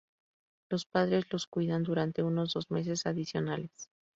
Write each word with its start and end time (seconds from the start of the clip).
Los 0.71 0.87
padres 0.87 1.31
los 1.31 1.45
cuidan 1.45 1.83
durante 1.83 2.23
unos 2.23 2.53
dos 2.53 2.71
meses 2.71 3.05
adicionales. 3.05 3.69